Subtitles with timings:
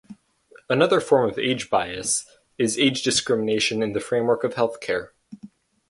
[0.67, 2.25] Another form of age bias
[2.57, 5.13] is age discrimination in the framework of health care.